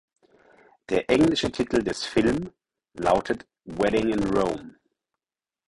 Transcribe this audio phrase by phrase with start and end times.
[0.89, 2.51] Der englische Titel des Film
[2.93, 4.73] lautet "Wedding in Rome".